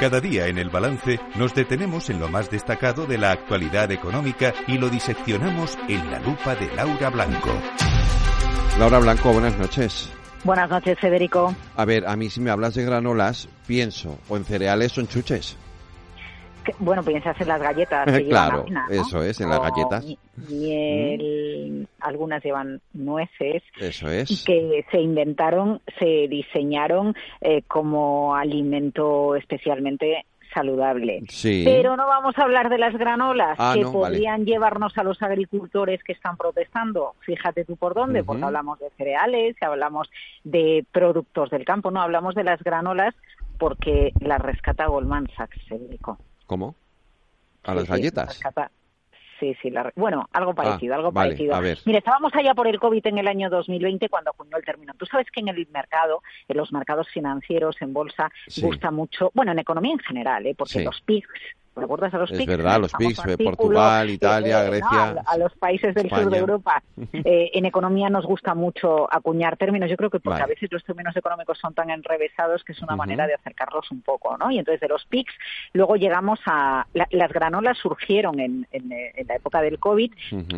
[0.00, 4.52] Cada día en el balance nos detenemos en lo más destacado de la actualidad económica
[4.66, 7.48] y lo diseccionamos en la lupa de Laura Blanco.
[8.78, 10.12] Laura Blanco, buenas noches.
[10.44, 11.56] Buenas noches, Federico.
[11.74, 15.08] A ver, a mí si me hablas de granolas, pienso o en cereales o en
[15.08, 15.56] chuches.
[16.66, 18.04] Que- bueno, piensas en las galletas.
[18.06, 20.04] que llevan Claro, eso es, en las O galletas.
[20.04, 23.62] mi- Miel, algunas llevan nueces.
[23.78, 24.44] Eso y es.
[24.44, 31.20] que se inventaron, se diseñaron eh, como alimento especialmente saludable.
[31.28, 31.62] Sí.
[31.66, 34.14] Pero no vamos a hablar de las granolas Ah, que no, vale.
[34.16, 37.14] podrían llevarnos a los agricultores que están protestando.
[37.20, 40.08] Fíjate tú por dónde, porque hablamos de cereales, hablamos
[40.44, 43.14] de productos del campo, no hablamos de las granolas
[43.58, 46.18] porque las rescata Goldman Sachs, Federico.
[46.46, 46.74] ¿Cómo?
[47.64, 48.40] ¿A Sí, las galletas?
[49.38, 51.54] Sí, sí, la bueno, algo parecido, algo vale, parecido.
[51.54, 51.78] a ver.
[51.84, 54.94] Mira, estábamos allá por el COVID en el año 2020 cuando acuñó el término.
[54.96, 58.62] Tú sabes que en el mercado, en los mercados financieros, en bolsa, Sí.
[58.62, 60.54] gusta mucho, bueno, en economía en general, ¿eh?
[60.56, 60.84] porque Sí.
[60.84, 61.28] los PIGs,
[61.76, 62.48] ¿recuerdas a los Es PIGs?
[62.56, 64.62] verdad, los PIGs, eh, Portugal, Italia.
[64.64, 66.82] Grecia, a, a los países del sur de Europa.
[67.12, 69.88] Eh, en economía nos gusta mucho acuñar términos.
[69.90, 70.44] Yo creo que porque Vale.
[70.44, 74.02] a veces los términos económicos son tan enrevesados que es una manera de acercarlos un
[74.02, 74.50] poco, ¿no?
[74.50, 75.32] Y entonces de los PIGs
[75.72, 76.86] luego llegamos a...
[76.94, 80.12] la- las granolas surgieron en, en, eh, en la época del COVID,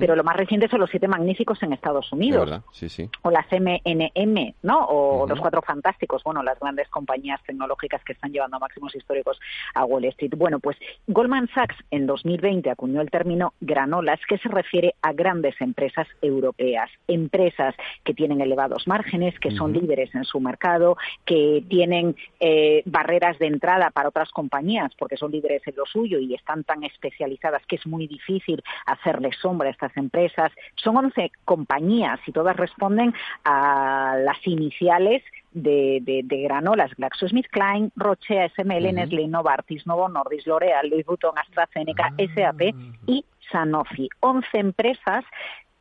[0.00, 3.08] pero lo más reciente son los siete magníficos en Estados Es Unidos sí, sí.
[3.22, 4.84] o las MNM, ¿no?
[4.86, 9.38] O los cuatro fantásticos, bueno, las grandes compañías tecnológicas que están llevando a máximos históricos
[9.74, 10.32] a Wall Street.
[10.36, 10.76] Bueno, pues
[11.06, 16.90] Goldman Sachs en 2020 acuñó el término granolas, que se refiere a grandes empresas europeas,
[17.06, 17.74] empresas
[18.04, 23.48] que tienen elevados márgenes, que son líderes en su mercado, que tienen eh, barreras de
[23.48, 27.76] entrada para otras compañías porque son líderes en lo suyo y están tan especializadas que
[27.76, 30.52] es muy difícil hacerle sombra a estas empresas.
[30.76, 33.12] Son 11 compañías y todas responden
[33.44, 35.22] a las iniciales
[35.54, 38.94] de, de, de granolas, GlaxoSmithKline, Roche, ASML, Ujú.
[38.94, 42.74] Nestlé, Novartis, Novo Nordisk, L'Oreal, Louis Vuitton, AstraZeneca, SAP
[43.06, 44.08] y Sanofi.
[44.20, 45.24] 11 empresas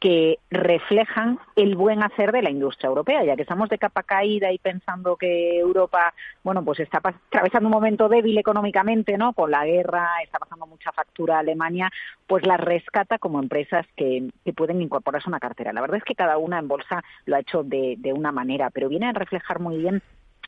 [0.04, 4.52] que reflejan el buen hacer de la industria europea, ya que estamos de capa caída
[4.52, 9.32] y pensando que Europa, bueno, pues está atravesando un momento débil económicamente, ¿no?
[9.32, 11.90] Con la guerra, está pasando mucha factura a Alemania,
[12.28, 15.72] pues las rescata como empresas que, que pueden incorporarse a una cartera.
[15.72, 18.72] La verdad es que cada una en bolsa lo ha hecho de, de una manera,
[18.72, 20.02] pero viene a reflejar muy bien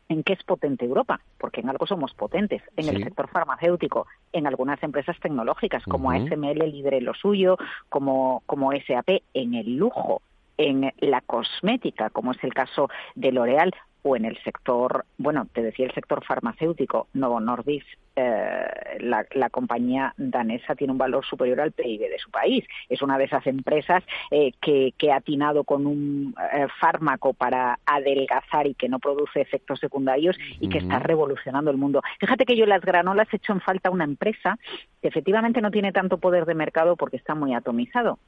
[0.10, 4.48] en qué es potente Europa, porque en algo somos potentes, en el sector farmacéutico, en
[4.48, 6.18] algunas empresas tecnológicas como Ujú.
[6.18, 7.58] ASML líder en lo suyo,
[7.90, 10.22] como, como SAP en el lujo,
[10.58, 13.74] en la cosmética, como es el caso de L'Oreal,
[14.08, 19.50] o en el sector, bueno, te decía el sector farmacéutico, Novo Nordisk, eh, la, la
[19.50, 22.64] compañía danesa tiene un valor superior al PIB de su país.
[22.88, 27.80] Es una de esas empresas eh, que, que ha atinado con un eh, fármaco para
[27.84, 32.04] adelgazar y que no produce efectos secundarios y que está revolucionando el mundo.
[32.20, 34.60] Fíjate que yo en las granolas he hecho en falta una empresa
[35.02, 38.20] que efectivamente no tiene tanto poder de mercado porque está muy atomizado.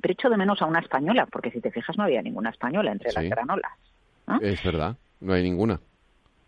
[0.00, 2.92] Pero echo de menos a una española, porque si te fijas no había ninguna española
[2.92, 3.72] entre las granolas.
[4.28, 4.38] ¿no?
[4.40, 5.80] Es verdad, no hay ninguna.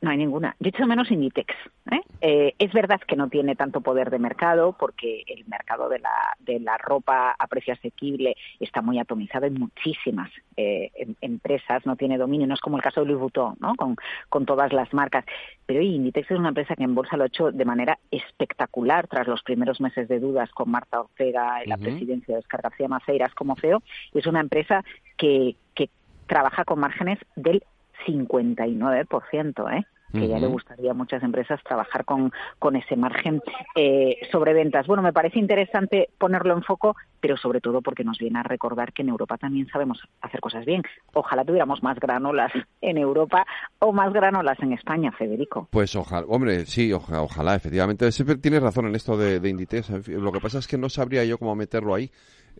[0.02, 0.56] No hay ninguna.
[0.60, 1.54] Yo echo menos Inditex.
[1.90, 2.00] ¿eh?
[2.22, 6.36] Eh, es verdad que no tiene tanto poder de mercado porque el mercado de la,
[6.38, 11.96] de la ropa a precio asequible está muy atomizado en muchísimas eh, em- empresas, no
[11.96, 13.74] tiene dominio, no es como el caso de Louis Vuitton, ¿no?
[13.74, 13.96] con,
[14.30, 15.26] con todas las marcas.
[15.66, 19.26] Pero Inditex es una empresa que en bolsa lo ha hecho de manera espectacular tras
[19.26, 23.34] los primeros meses de dudas con Marta Ortega en la presidencia de Oscar García Maceiras
[23.34, 23.82] como CEO.
[24.14, 24.82] Es una empresa
[25.18, 25.90] que, que
[26.26, 27.62] trabaja con márgenes del
[28.06, 29.84] 59%, ¿eh?
[30.12, 33.40] que ya le gustaría a muchas empresas trabajar con, con ese margen
[33.76, 34.88] eh, sobre ventas.
[34.88, 38.92] Bueno, me parece interesante ponerlo en foco, pero sobre todo porque nos viene a recordar
[38.92, 40.82] que en Europa también sabemos hacer cosas bien.
[41.14, 42.50] Ojalá tuviéramos más granolas
[42.80, 43.46] en Europa
[43.78, 45.68] o más granolas en España, Federico.
[45.70, 48.10] Pues ojalá, hombre, sí, oja- ojalá, efectivamente.
[48.10, 50.08] Siempre tienes razón en esto de, de Inditex.
[50.08, 52.10] Lo que pasa es que no sabría yo cómo meterlo ahí.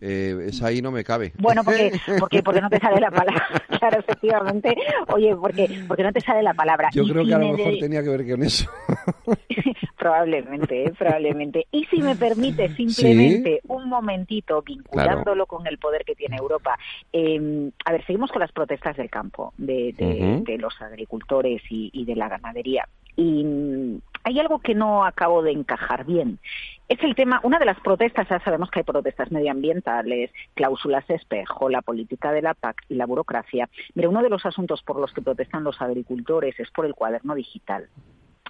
[0.01, 1.33] Eh, esa ahí no me cabe.
[1.39, 3.47] Bueno, porque, porque, porque no te sale la palabra.
[3.81, 4.75] Claro, efectivamente.
[5.09, 6.91] Oye, porque, porque no te sale la palabra.
[6.93, 8.71] Yo Y creo si que a lo me mejor de- tenía que ver con eso.
[9.97, 10.93] probablemente, ¿eh?
[10.99, 11.67] probablemente.
[11.73, 16.79] Y si me permite simplemente un momentito vinculándolo con el poder que tiene Europa.
[17.13, 21.91] eh, a ver, seguimos con las protestas del campo, de, de- de los agricultores y,
[21.93, 22.89] y de la ganadería.
[23.17, 26.39] Y mm, hay algo que no acabo de encajar bien.
[26.91, 31.69] Es el tema, una de las protestas, ya sabemos que hay protestas medioambientales, cláusulas espejo,
[31.69, 33.69] la política de la PAC y la burocracia.
[33.95, 37.37] Mira, uno de los asuntos por los que protestan los agricultores es por el cuaderno
[37.37, 37.89] digital.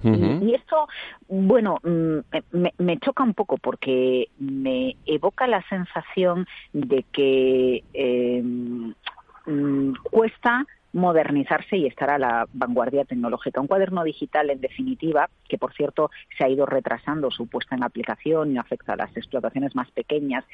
[0.02, 0.88] Y esto,
[1.28, 2.18] bueno, mm,
[2.52, 10.64] me, me choca un poco porque me evoca la sensación de que eh, mm, cuesta
[10.92, 13.60] modernizarse y estar a la vanguardia tecnológica.
[13.60, 17.84] Un cuaderno digital, en definitiva, que por cierto se ha ido retrasando su puesta en
[17.84, 20.44] aplicación y afecta a las explotaciones más pequeñas,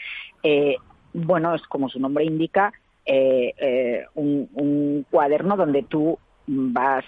[0.42, 0.76] eh,
[1.14, 2.72] bueno, es como su nombre indica,
[3.06, 7.04] eh, eh, un, cuaderno donde tú vas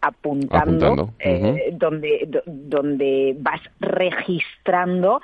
[0.00, 1.12] apuntando,
[1.72, 5.20] donde, donde vas registrando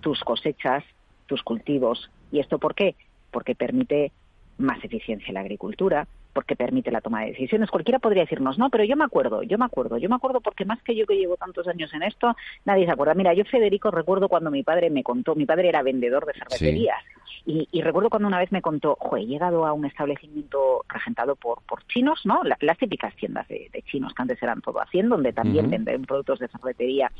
[0.00, 0.84] tus cosechas,
[1.26, 2.10] tus cultivos.
[2.30, 2.96] ¿Y esto por qué?
[3.30, 4.12] Porque permite
[4.58, 7.70] más eficiencia en la agricultura, porque permite la toma de decisiones.
[7.70, 10.64] Cualquiera podría decirnos, no, pero yo me acuerdo, yo me acuerdo, yo me acuerdo porque
[10.64, 13.14] más que yo que llevo tantos años en esto, nadie se acuerda.
[13.14, 17.02] Mira, yo Federico recuerdo cuando mi padre me contó, mi padre era vendedor de ferreterías,
[17.46, 21.86] y, recuerdo cuando una vez me contó, he llegado a un establecimiento regentado por, por
[21.86, 22.42] chinos, ¿no?
[22.44, 26.48] las típicas tiendas de, chinos que antes eran todo haciendo, donde también venden productos de
[26.48, 27.10] ferretería,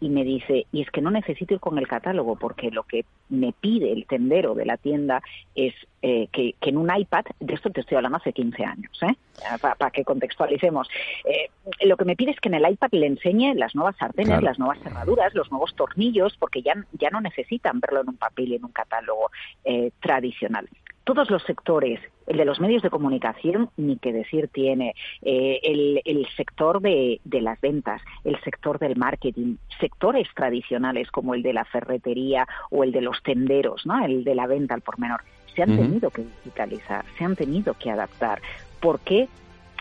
[0.00, 3.04] y me dice, y es que no necesito ir con el catálogo porque lo que
[3.30, 5.22] me pide el tendero de la tienda
[5.54, 9.16] es eh, que, en un iPad, de esto te estoy hablando hace 15 años, ¿eh?
[9.60, 10.88] para que contextualicemos,
[11.24, 11.50] eh,
[11.86, 14.58] lo que me pide es que en el iPad le enseñe las nuevas sartenes, las
[14.58, 18.56] nuevas cerraduras, los nuevos tornillos, porque ya, ya no necesitan verlo en un papel y
[18.56, 19.30] en un catálogo
[19.66, 20.68] eh, tradicional
[21.06, 26.26] todos los sectores, el de los medios de comunicación, ni que decir tiene, eh, el,
[26.36, 32.48] sector de, las ventas, el sector del marketing, sectores tradicionales como el de la ferretería
[32.70, 34.04] o el de los tenderos, ¿no?
[34.04, 35.20] el de la venta al por menor,
[35.54, 38.42] se han tenido que digitalizar, se han tenido que adaptar.
[38.80, 39.28] ¿Por qué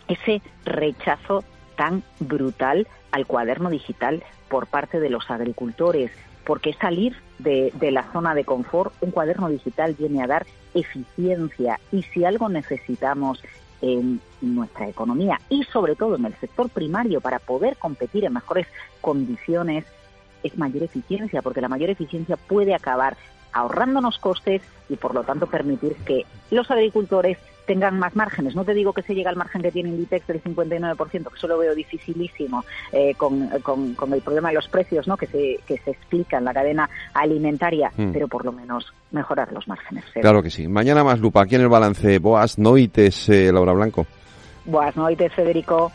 [0.07, 1.43] ese rechazo
[1.75, 6.11] tan brutal al cuaderno digital por parte de los agricultores?
[6.45, 12.03] Porque salir de, la zona de confort, un cuaderno digital viene a dar eficiencia y
[12.03, 13.43] si algo necesitamos
[13.81, 18.67] en nuestra economía y sobre todo en el sector primario para poder competir en mejores
[19.01, 19.85] condiciones
[20.43, 23.17] es mayor eficiencia, porque la mayor eficiencia puede acabar
[23.51, 28.55] ahorrándonos costes y por lo tanto permitir que los agricultores tengan más márgenes.
[28.55, 31.47] No te digo que se llegue al margen que tiene Inditex del 59%, que eso
[31.47, 35.17] lo veo dificilísimo eh, con, con, el problema de los precios ¿no?
[35.17, 38.11] que, se, que se explica en la cadena alimentaria, hmm.
[38.11, 40.05] pero por lo menos mejorar los márgenes.
[40.13, 40.67] Claro que sí.
[40.67, 42.19] Mañana más lupa aquí en el balance.
[42.19, 44.05] Boas noites, eh, Laura Blanco.
[44.65, 45.91] Boas noites, Federico.